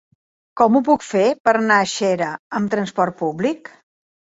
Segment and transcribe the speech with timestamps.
[0.61, 3.73] Com ho puc fer per anar a Xera amb transport públic?